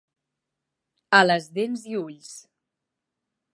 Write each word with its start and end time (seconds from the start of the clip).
A 1.17 1.19
les 1.27 1.47
dents 1.59 1.85
i 1.93 2.01
ulls. 2.01 2.33